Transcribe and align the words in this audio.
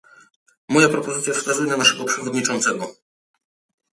Moja 0.69 0.89
propozycja 0.89 1.33
wskazuje 1.33 1.69
na 1.71 1.77
naszego 1.77 2.03
przewodniczącego 2.05 2.91